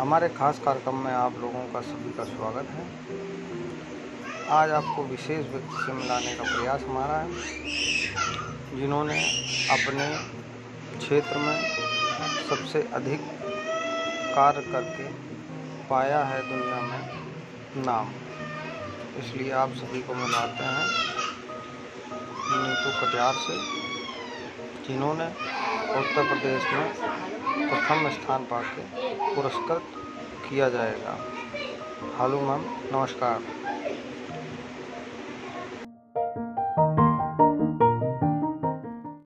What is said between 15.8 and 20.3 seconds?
पाया है दुनिया में नाम। इसलिए आप सभी को